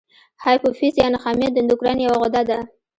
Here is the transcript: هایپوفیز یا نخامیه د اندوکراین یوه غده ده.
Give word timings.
هایپوفیز 0.43 0.93
یا 1.01 1.07
نخامیه 1.13 1.49
د 1.51 1.57
اندوکراین 1.61 1.99
یوه 2.01 2.17
غده 2.23 2.41
ده. 2.49 2.59